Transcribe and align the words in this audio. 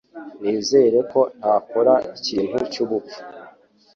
Nizere 0.41 0.99
ko 1.11 1.21
ntakora 1.37 1.93
ikintu 2.17 2.57
cyubupfu 2.71 3.19